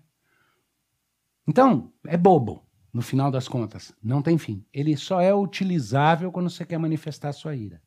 [1.46, 2.67] Então, é bobo
[2.98, 4.66] no final das contas, não tem fim.
[4.74, 7.80] Ele só é utilizável quando você quer manifestar sua ira.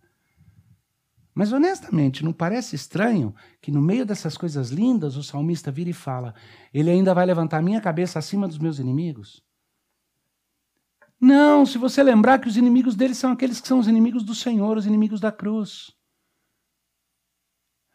[1.36, 5.94] Mas honestamente, não parece estranho que no meio dessas coisas lindas o salmista vira e
[5.94, 6.34] fala:
[6.74, 9.44] Ele ainda vai levantar a minha cabeça acima dos meus inimigos?
[11.20, 14.34] Não, se você lembrar que os inimigos dele são aqueles que são os inimigos do
[14.34, 15.92] Senhor, os inimigos da cruz.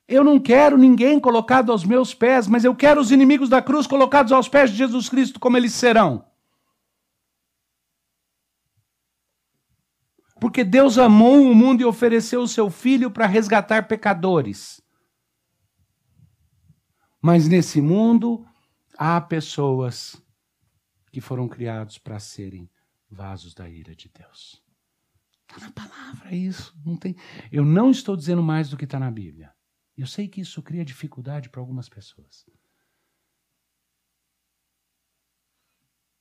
[0.07, 3.87] Eu não quero ninguém colocado aos meus pés, mas eu quero os inimigos da cruz
[3.87, 6.23] colocados aos pés de Jesus Cristo, como eles serão.
[10.41, 14.83] Porque Deus amou o mundo e ofereceu o seu filho para resgatar pecadores.
[17.21, 18.47] Mas nesse mundo
[18.97, 20.23] há pessoas
[21.11, 22.71] que foram criados para serem
[23.11, 24.63] vasos da ira de Deus.
[25.49, 26.79] Está na palavra isso.
[26.85, 27.17] Não tem...
[27.51, 29.53] Eu não estou dizendo mais do que está na Bíblia.
[29.97, 32.45] Eu sei que isso cria dificuldade para algumas pessoas.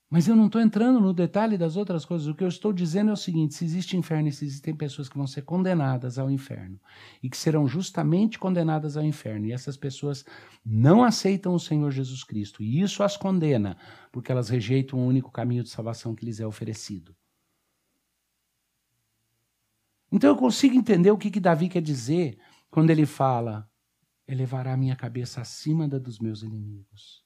[0.10, 2.28] Mas eu não estou entrando no detalhe das outras coisas.
[2.28, 5.10] O que eu estou dizendo é o seguinte: se existe inferno e se existem pessoas
[5.10, 6.80] que vão ser condenadas ao inferno
[7.24, 10.24] e que serão justamente condenadas ao inferno, e essas pessoas
[10.64, 13.78] não aceitam o Senhor Jesus Cristo, e isso as condena,
[14.12, 17.16] porque elas rejeitam o único caminho de salvação que lhes é oferecido.
[20.12, 22.38] Então eu consigo entender o que, que Davi quer dizer
[22.70, 23.68] quando ele fala:
[24.28, 27.25] elevará a minha cabeça acima da dos meus inimigos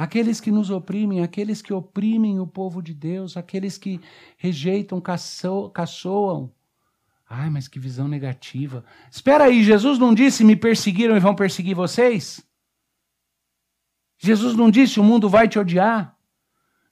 [0.00, 4.00] aqueles que nos oprimem, aqueles que oprimem o povo de Deus, aqueles que
[4.38, 6.50] rejeitam, caço, caçoam.
[7.28, 8.82] Ai, mas que visão negativa.
[9.10, 12.42] Espera aí, Jesus não disse me perseguiram e vão perseguir vocês?
[14.16, 16.18] Jesus não disse o mundo vai te odiar?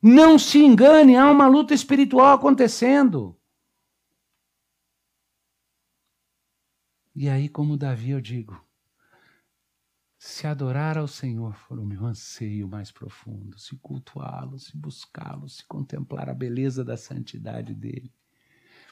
[0.02, 3.34] Não se engane, há uma luta espiritual acontecendo.
[7.16, 8.62] E aí, como Davi, eu digo:
[10.18, 15.64] se adorar ao Senhor for o meu anseio mais profundo, se cultuá-lo, se buscá-lo, se
[15.64, 18.12] contemplar a beleza da santidade dele.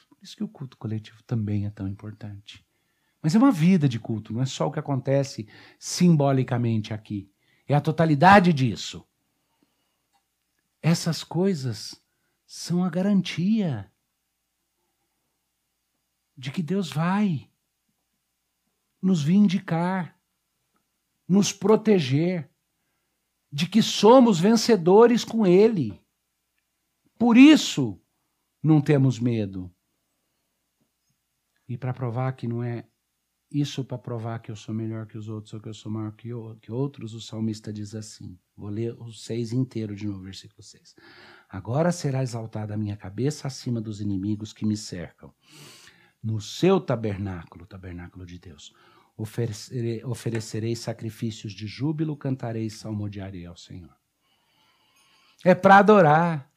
[0.07, 2.65] Por isso que o culto coletivo também é tão importante.
[3.21, 7.29] Mas é uma vida de culto, não é só o que acontece simbolicamente aqui.
[7.67, 9.05] É a totalidade disso.
[10.81, 12.01] Essas coisas
[12.45, 13.91] são a garantia
[16.37, 17.51] de que Deus vai
[19.01, 20.16] nos vindicar
[21.27, 22.49] nos proteger,
[23.51, 25.99] de que somos vencedores com Ele.
[27.17, 27.99] Por isso,
[28.61, 29.73] não temos medo.
[31.67, 32.87] E para provar que não é
[33.49, 36.13] isso para provar que eu sou melhor que os outros ou que eu sou maior
[36.13, 36.31] que,
[36.71, 38.37] outros, o salmista diz assim.
[38.55, 40.95] Vou ler os seis inteiro de novo, versículo 6.
[41.49, 45.33] Agora será exaltada a minha cabeça acima dos inimigos que me cercam.
[46.21, 48.73] No seu tabernáculo, tabernáculo de Deus,
[49.17, 53.95] oferecerei, sacrifícios de júbilo, cantarei salmodiarei ao Senhor.
[55.43, 56.51] É para adorar.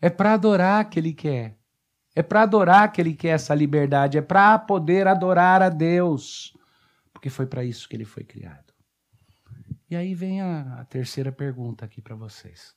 [0.00, 1.58] É para adorar que Ele quer.
[2.14, 4.18] É para adorar que Ele quer essa liberdade.
[4.18, 6.56] É para poder adorar a Deus.
[7.12, 8.72] Porque foi para isso que Ele foi criado.
[9.88, 12.74] E aí vem a, a terceira pergunta aqui para vocês.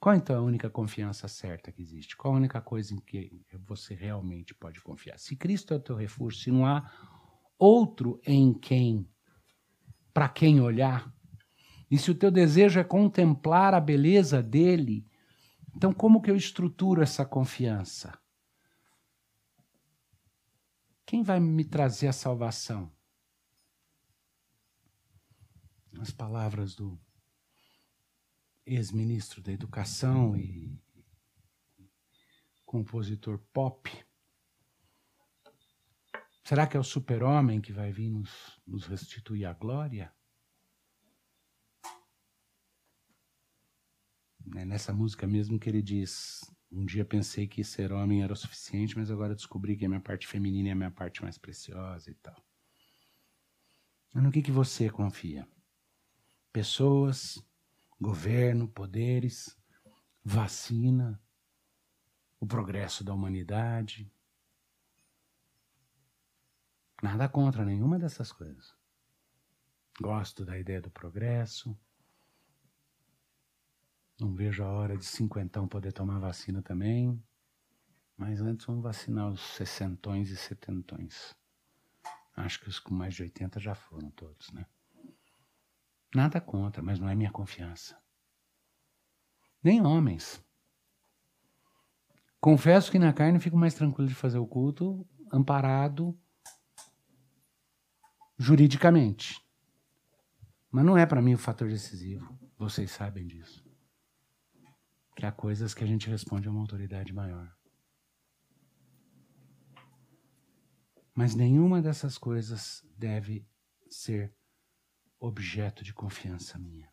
[0.00, 2.16] Qual então é a única confiança certa que existe?
[2.16, 5.18] Qual a única coisa em que você realmente pode confiar?
[5.18, 6.88] Se Cristo é o teu refúgio, se não há
[7.58, 9.08] outro em quem,
[10.14, 11.12] para quem olhar.
[11.90, 15.06] E se o teu desejo é contemplar a beleza dele,
[15.74, 18.18] então como que eu estruturo essa confiança?
[21.04, 22.92] Quem vai me trazer a salvação?
[25.98, 27.00] As palavras do
[28.66, 30.78] ex-ministro da Educação e
[32.66, 33.90] compositor pop.
[36.48, 40.10] Será que é o super-homem que vai vir nos, nos restituir a glória?
[44.56, 46.40] É nessa música mesmo que ele diz:
[46.72, 50.00] Um dia pensei que ser homem era o suficiente, mas agora descobri que a minha
[50.00, 52.42] parte feminina é a minha parte mais preciosa e tal.
[54.14, 55.46] Mas no que, que você confia?
[56.50, 57.46] Pessoas,
[58.00, 59.54] governo, poderes,
[60.24, 61.22] vacina,
[62.40, 64.10] o progresso da humanidade.
[67.02, 68.74] Nada contra nenhuma dessas coisas.
[70.00, 71.78] Gosto da ideia do progresso.
[74.20, 77.22] Não vejo a hora de cinquentão poder tomar vacina também.
[78.16, 81.36] Mas antes vamos vacinar os sessentões e setentões.
[82.34, 84.66] Acho que os com mais de 80 já foram todos, né?
[86.14, 88.00] Nada contra, mas não é minha confiança.
[89.62, 90.44] Nem homens.
[92.40, 96.18] Confesso que na carne fico mais tranquilo de fazer o culto amparado
[98.38, 99.44] juridicamente.
[100.70, 102.38] Mas não é para mim o fator decisivo.
[102.56, 103.64] Vocês sabem disso.
[105.16, 107.52] Que há coisas que a gente responde a uma autoridade maior.
[111.14, 113.44] Mas nenhuma dessas coisas deve
[113.90, 114.32] ser
[115.18, 116.88] objeto de confiança minha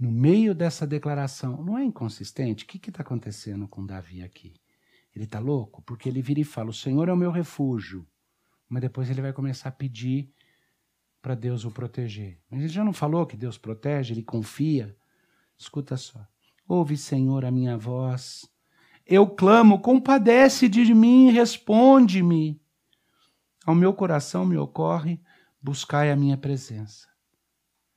[0.00, 2.64] no meio dessa declaração, não é inconsistente?
[2.64, 4.54] O que está acontecendo com Davi aqui?
[5.14, 5.82] Ele está louco?
[5.82, 8.08] Porque ele vira e fala: O Senhor é o meu refúgio.
[8.70, 10.32] Mas depois ele vai começar a pedir
[11.20, 12.38] para Deus o proteger.
[12.48, 14.96] Mas ele já não falou que Deus protege, ele confia.
[15.58, 16.24] Escuta só.
[16.68, 18.48] Ouve, Senhor, a minha voz.
[19.04, 22.62] Eu clamo, compadece de mim, responde-me.
[23.66, 25.20] Ao meu coração me ocorre,
[25.60, 27.08] buscai a minha presença.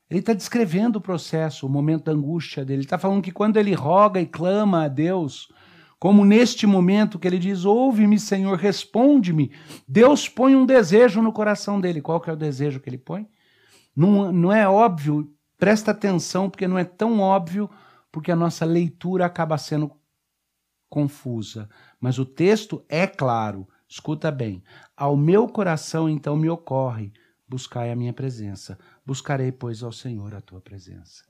[0.10, 2.80] Ele está descrevendo o processo, o momento da angústia dele.
[2.80, 5.52] Ele está falando que quando ele roga e clama a Deus,
[6.04, 9.54] como neste momento que ele diz: Ouve-me, Senhor, responde-me.
[9.88, 12.02] Deus põe um desejo no coração dele.
[12.02, 13.26] Qual que é o desejo que ele põe?
[13.96, 17.70] Não, não é óbvio, presta atenção, porque não é tão óbvio,
[18.12, 19.90] porque a nossa leitura acaba sendo
[20.90, 21.70] confusa.
[22.02, 23.66] Mas o texto é claro.
[23.88, 24.62] Escuta bem.
[24.98, 27.14] Ao meu coração então me ocorre
[27.48, 28.78] buscai a minha presença.
[29.06, 31.24] Buscarei, pois, ao Senhor a tua presença.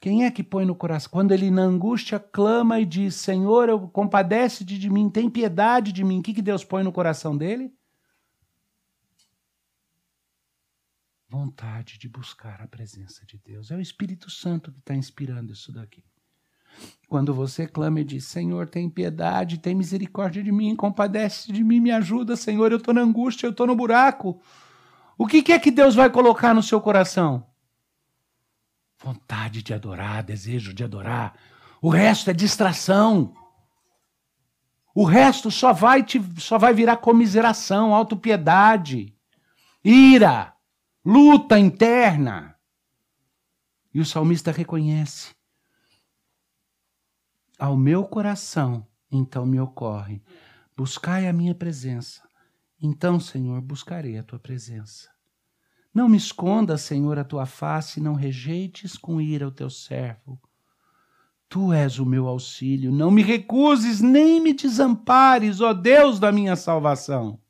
[0.00, 1.10] Quem é que põe no coração?
[1.12, 6.02] Quando ele na angústia clama e diz: Senhor, eu compadece-te de mim, tem piedade de
[6.02, 6.20] mim.
[6.20, 7.70] O que, que Deus põe no coração dele?
[11.28, 13.70] Vontade de buscar a presença de Deus.
[13.70, 16.02] É o Espírito Santo que está inspirando isso daqui.
[17.06, 21.78] Quando você clama e diz: Senhor, tem piedade, tem misericórdia de mim, compadece de mim,
[21.78, 24.40] me ajuda, Senhor, eu estou na angústia, eu estou no buraco.
[25.18, 27.49] O que, que é que Deus vai colocar no seu coração?
[29.02, 31.34] Vontade de adorar, desejo de adorar.
[31.80, 33.34] O resto é distração.
[34.94, 39.16] O resto só vai te, só vai virar comiseração, autopiedade,
[39.82, 40.54] ira,
[41.02, 42.56] luta interna.
[43.94, 45.34] E o salmista reconhece:
[47.58, 50.22] ao meu coração, então me ocorre:
[50.76, 52.28] buscai a minha presença.
[52.82, 55.10] Então, Senhor, buscarei a tua presença.
[55.92, 60.40] Não me esconda, Senhor, a tua face, não rejeites com ira o teu servo.
[61.48, 66.54] Tu és o meu auxílio, não me recuses nem me desampares, ó Deus da minha
[66.54, 67.40] salvação.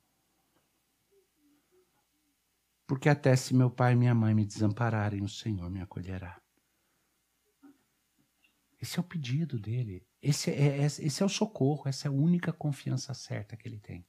[2.87, 6.41] Porque até se meu pai e minha mãe me desampararem, o Senhor me acolherá.
[8.81, 10.03] Esse é o pedido dele.
[10.23, 13.79] Esse é, é, esse é o socorro, essa é a única confiança certa que ele
[13.79, 14.05] tem.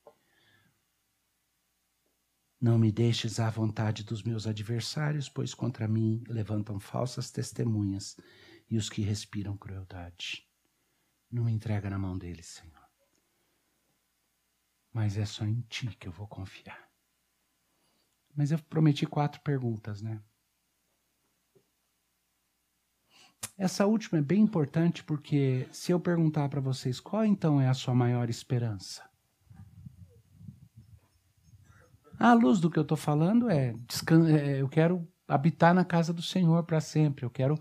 [2.62, 8.16] Não me deixes à vontade dos meus adversários, pois contra mim levantam falsas testemunhas
[8.70, 10.48] e os que respiram crueldade.
[11.32, 12.88] Não me entrega na mão deles, Senhor.
[14.94, 16.88] Mas é só em ti que eu vou confiar.
[18.36, 20.22] Mas eu prometi quatro perguntas, né?
[23.58, 27.74] Essa última é bem importante porque se eu perguntar para vocês qual então é a
[27.74, 29.11] sua maior esperança,
[32.22, 33.74] à luz do que eu estou falando é,
[34.38, 37.58] é, eu quero habitar na casa do Senhor para sempre, eu quero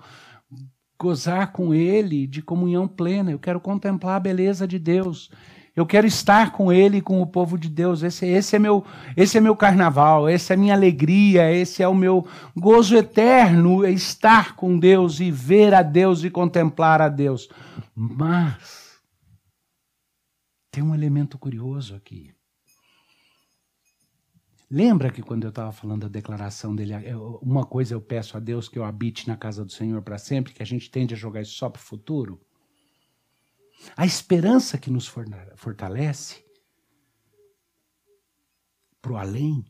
[0.98, 5.30] gozar com Ele de comunhão plena, eu quero contemplar a beleza de Deus,
[5.74, 8.02] eu quero estar com Ele e com o povo de Deus.
[8.02, 8.84] Esse, esse, é meu,
[9.16, 13.90] esse é meu carnaval, essa é minha alegria, esse é o meu gozo eterno, é
[13.90, 17.48] estar com Deus e ver a Deus e contemplar a Deus.
[17.94, 19.00] Mas
[20.72, 22.32] Tem um elemento curioso aqui.
[24.72, 26.92] Lembra que quando eu estava falando da declaração dele,
[27.42, 30.52] uma coisa eu peço a Deus que eu habite na casa do Senhor para sempre,
[30.52, 32.40] que a gente tende a jogar isso só para o futuro?
[33.96, 35.10] A esperança que nos
[35.56, 36.44] fortalece
[39.02, 39.64] para o além,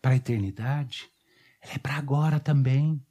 [0.00, 1.10] para a eternidade,
[1.60, 3.04] ela é para agora também.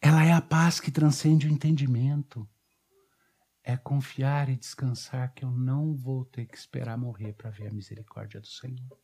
[0.00, 2.48] Ela é a paz que transcende o entendimento
[3.66, 7.72] é confiar e descansar que eu não vou ter que esperar morrer para ver a
[7.72, 9.00] misericórdia do Senhor.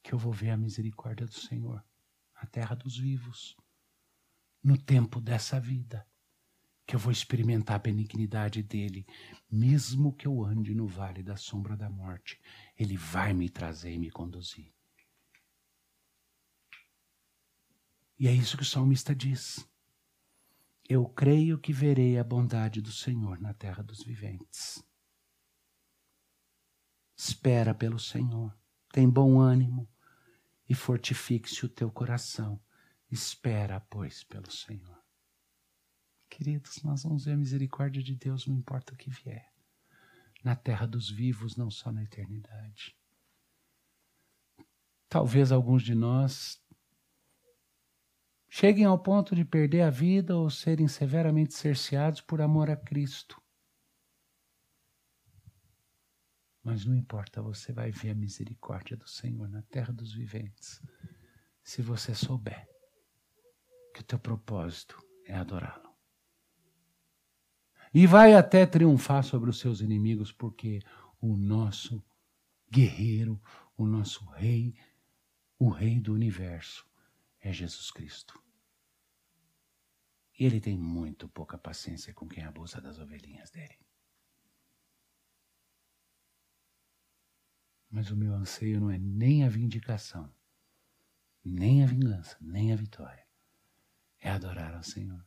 [0.00, 1.84] Que eu vou ver a misericórdia do Senhor
[2.36, 3.56] na terra dos vivos,
[4.62, 6.06] no tempo dessa vida.
[6.86, 9.04] Que eu vou experimentar a benignidade dele,
[9.50, 12.40] mesmo que eu ande no vale da sombra da morte,
[12.78, 14.72] ele vai me trazer e me conduzir.
[18.16, 19.68] E é isso que o salmista diz.
[20.94, 24.84] Eu creio que verei a bondade do Senhor na terra dos viventes.
[27.16, 28.54] Espera pelo Senhor,
[28.92, 29.88] tem bom ânimo
[30.68, 32.62] e fortifique-se o teu coração.
[33.10, 35.02] Espera, pois, pelo Senhor.
[36.28, 39.50] Queridos, nós vamos ver a misericórdia de Deus, não importa o que vier,
[40.44, 42.94] na terra dos vivos, não só na eternidade.
[45.08, 46.61] Talvez alguns de nós
[48.54, 53.40] cheguem ao ponto de perder a vida ou serem severamente cerceados por amor a Cristo.
[56.62, 60.82] Mas não importa, você vai ver a misericórdia do Senhor na terra dos viventes,
[61.62, 62.68] se você souber
[63.94, 65.90] que o teu propósito é adorá-lo.
[67.94, 70.82] E vai até triunfar sobre os seus inimigos, porque
[71.22, 72.04] o nosso
[72.70, 73.40] guerreiro,
[73.78, 74.74] o nosso rei,
[75.58, 76.86] o rei do universo,
[77.40, 78.41] é Jesus Cristo.
[80.38, 83.78] E ele tem muito pouca paciência com quem abusa das ovelhinhas dele.
[87.90, 90.32] Mas o meu anseio não é nem a vindicação,
[91.44, 93.26] nem a vingança, nem a vitória.
[94.18, 95.22] É adorar ao Senhor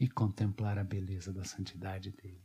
[0.00, 2.44] e contemplar a beleza da santidade dele.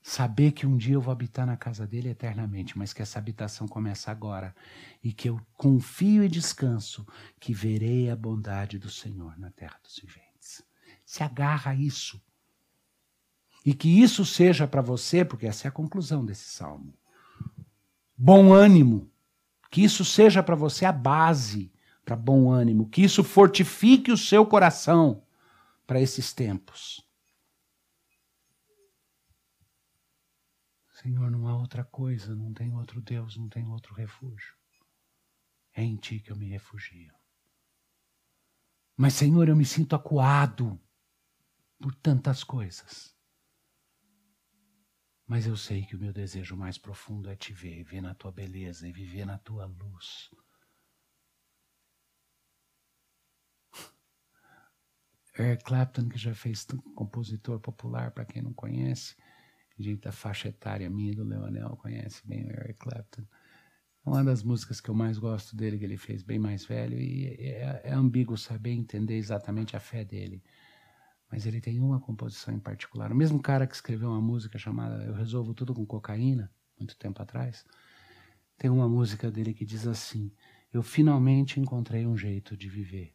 [0.00, 3.66] Saber que um dia eu vou habitar na casa dele eternamente, mas que essa habitação
[3.66, 4.54] começa agora
[5.02, 7.04] e que eu confio e descanso
[7.40, 10.27] que verei a bondade do Senhor na terra dos viventes
[11.08, 12.22] se agarra a isso.
[13.64, 16.92] E que isso seja para você, porque essa é a conclusão desse salmo.
[18.14, 19.10] Bom ânimo.
[19.70, 21.72] Que isso seja para você a base
[22.04, 22.90] para bom ânimo.
[22.90, 25.24] Que isso fortifique o seu coração
[25.86, 27.02] para esses tempos.
[30.92, 34.54] Senhor, não há outra coisa, não tem outro Deus, não tem outro refúgio.
[35.72, 37.14] É em Ti que eu me refugio.
[38.94, 40.78] Mas, Senhor, eu me sinto acuado
[41.78, 43.16] por tantas coisas.
[45.26, 48.32] Mas eu sei que o meu desejo mais profundo é te ver, ver na tua
[48.32, 50.30] beleza e viver na tua luz.
[55.38, 59.14] Eric Clapton, que já fez compositor popular, para quem não conhece,
[59.78, 63.26] gente da faixa etária minha do Leonel conhece bem o Eric Clapton.
[64.04, 67.26] Uma das músicas que eu mais gosto dele, que ele fez bem mais velho, e
[67.26, 70.42] é, é ambíguo saber entender exatamente a fé dele
[71.30, 73.12] mas ele tem uma composição em particular.
[73.12, 77.20] O mesmo cara que escreveu uma música chamada Eu Resolvo Tudo com Cocaína, muito tempo
[77.22, 77.66] atrás,
[78.56, 80.32] tem uma música dele que diz assim:
[80.72, 83.14] Eu finalmente encontrei um jeito de viver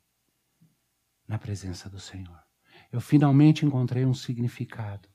[1.28, 2.42] na presença do Senhor.
[2.92, 5.10] Eu finalmente encontrei um significado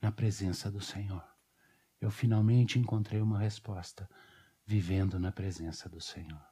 [0.00, 1.24] na presença do Senhor.
[2.00, 4.08] Eu finalmente encontrei uma resposta
[4.66, 6.42] vivendo na presença do Senhor.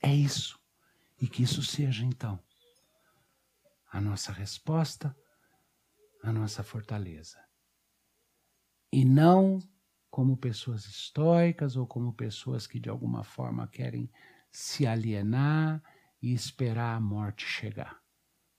[0.00, 0.58] É isso.
[1.20, 2.38] E que isso seja então
[3.94, 5.16] a nossa resposta,
[6.20, 7.38] a nossa fortaleza.
[8.92, 9.60] E não
[10.10, 14.10] como pessoas estoicas ou como pessoas que de alguma forma querem
[14.50, 15.80] se alienar
[16.20, 18.02] e esperar a morte chegar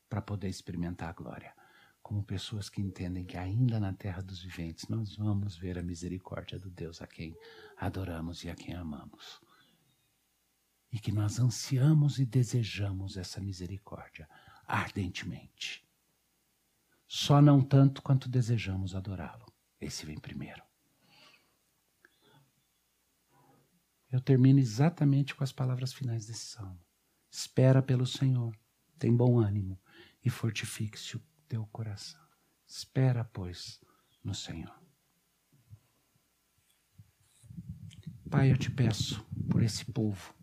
[0.08, 1.54] para poder experimentar a glória.
[2.02, 6.58] Como pessoas que entendem que ainda na terra dos viventes nós vamos ver a misericórdia
[6.58, 7.36] do Deus a quem
[7.76, 9.42] adoramos e a quem amamos.
[10.94, 14.30] E que nós ansiamos e desejamos essa misericórdia
[14.68, 15.86] ardentemente.
[17.08, 19.46] Só não tanto quanto desejamos adorá-lo.
[19.80, 20.64] Esse vem primeiro.
[24.12, 26.80] Eu termino exatamente com as palavras finais desse salmo.
[27.30, 28.58] Espera pelo Senhor,
[28.98, 29.80] tem bom ânimo
[30.24, 32.22] e fortifique-se o teu coração.
[32.66, 33.80] Espera, pois,
[34.24, 34.74] no Senhor.
[38.30, 40.34] Pai, eu te peço por esse povo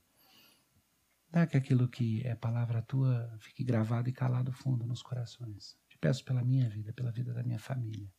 [1.32, 5.78] Dá que aquilo que é palavra tua fique gravado e calado fundo nos corações.
[5.88, 8.12] Te peço pela minha vida, pela vida da minha família.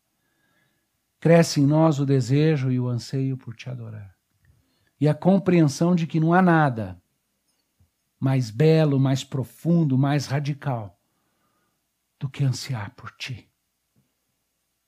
[1.20, 4.18] Cresce em nós o desejo e o anseio por te adorar.
[5.00, 7.00] E a compreensão de que não há nada
[8.20, 11.00] mais belo, mais profundo, mais radical
[12.20, 13.48] do que ansiar por ti.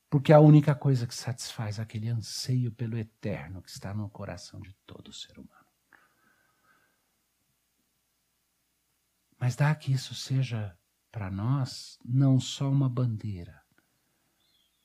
[0.10, 4.60] Porque é a única coisa que satisfaz aquele anseio pelo eterno que está no coração
[4.62, 5.65] de todo ser humano.
[9.46, 10.76] Mas dá que isso seja
[11.12, 13.62] para nós não só uma bandeira,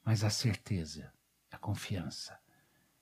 [0.04, 1.10] mas a certeza,
[1.50, 2.38] a confiança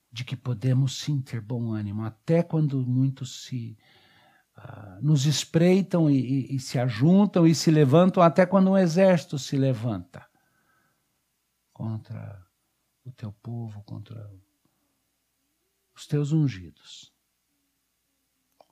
[0.09, 3.77] de que podemos sim ter bom ânimo, até quando muitos se
[4.57, 9.37] uh, nos espreitam e, e, e se ajuntam e se levantam, até quando um exército
[9.37, 10.25] se levanta
[11.73, 12.41] contra
[13.03, 14.31] o teu povo, contra
[15.93, 17.13] os teus ungidos.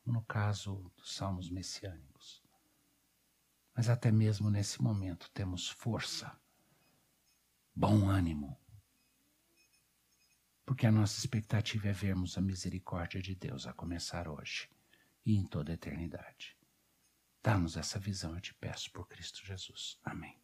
[0.05, 2.16] No caso dos salmos messiânicos.
[3.78, 6.36] Mas até mesmo nesse momento temos força,
[7.75, 8.59] bom ânimo,
[10.65, 14.67] porque a nossa expectativa é vermos a misericórdia de Deus a começar hoje
[15.23, 16.57] e em toda a eternidade.
[17.43, 19.99] Dá-nos essa visão, eu te peço, por Cristo Jesus.
[20.03, 20.41] Amém.